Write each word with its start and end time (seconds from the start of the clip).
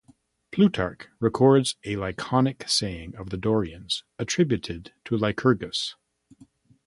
Plutarch 0.51 1.09
records 1.19 1.75
a 1.85 1.95
laconic 1.95 2.67
saying 2.67 3.13
of 3.17 3.29
the 3.29 3.37
Dorians 3.37 4.01
attributed 4.17 4.93
to 5.05 5.15
Lycurgus. 5.15 5.93